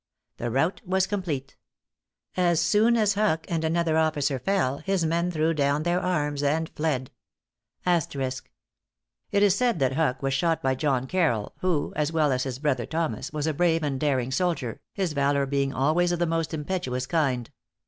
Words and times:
The 0.37 0.49
rout 0.49 0.81
was 0.83 1.05
complete. 1.05 1.57
As 2.35 2.59
soon 2.59 2.97
as 2.97 3.13
Huck 3.13 3.45
and 3.47 3.63
another 3.63 3.99
officer 3.99 4.39
fell, 4.39 4.79
his 4.79 5.05
men 5.05 5.29
threw 5.29 5.53
down 5.53 5.83
their 5.83 5.99
arms 5.99 6.41
and 6.41 6.69
fled. 6.69 7.11
It 7.85 8.11
is 9.43 9.55
said 9.55 9.77
that 9.77 9.93
Huck 9.93 10.23
was 10.23 10.33
shot 10.33 10.63
by 10.63 10.73
John 10.73 11.05
Carrol, 11.05 11.53
who, 11.59 11.93
as 11.95 12.11
well 12.11 12.31
as 12.31 12.45
his 12.45 12.57
brother 12.57 12.87
Thomas, 12.87 13.31
was 13.31 13.45
a 13.45 13.53
brave 13.53 13.83
and 13.83 13.99
daring 13.99 14.31
soldier, 14.31 14.81
his 14.91 15.13
valor 15.13 15.45
being 15.45 15.71
always 15.71 16.11
of 16.11 16.17
the 16.17 16.25
most 16.25 16.51
impetuous 16.51 17.05
kind. 17.05 17.51